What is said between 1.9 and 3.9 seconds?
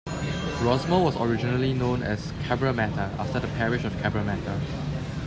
as Cabramatta after the parish